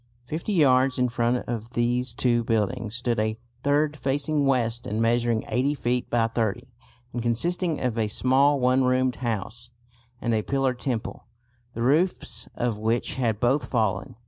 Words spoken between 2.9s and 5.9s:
stood a third facing west and measuring 80